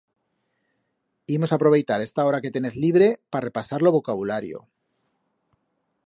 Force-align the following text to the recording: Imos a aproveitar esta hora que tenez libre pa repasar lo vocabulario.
Imos 1.35 1.51
a 1.51 1.55
aproveitar 1.59 1.99
esta 2.01 2.25
hora 2.27 2.41
que 2.43 2.53
tenez 2.55 2.75
libre 2.85 3.07
pa 3.31 3.43
repasar 3.47 3.79
lo 3.83 3.95
vocabulario. 3.97 4.59